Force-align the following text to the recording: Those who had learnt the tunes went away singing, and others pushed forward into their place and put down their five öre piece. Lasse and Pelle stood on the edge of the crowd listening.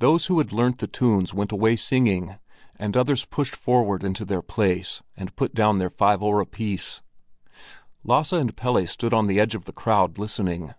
Those 0.00 0.26
who 0.26 0.36
had 0.36 0.52
learnt 0.52 0.80
the 0.80 0.86
tunes 0.86 1.32
went 1.32 1.50
away 1.50 1.76
singing, 1.76 2.36
and 2.78 2.94
others 2.94 3.24
pushed 3.24 3.56
forward 3.56 4.04
into 4.04 4.26
their 4.26 4.42
place 4.42 5.02
and 5.16 5.34
put 5.34 5.54
down 5.54 5.78
their 5.78 5.88
five 5.88 6.20
öre 6.20 6.44
piece. 6.50 7.00
Lasse 8.04 8.34
and 8.34 8.54
Pelle 8.54 8.86
stood 8.86 9.14
on 9.14 9.28
the 9.28 9.40
edge 9.40 9.54
of 9.54 9.64
the 9.64 9.72
crowd 9.72 10.18
listening. 10.18 10.74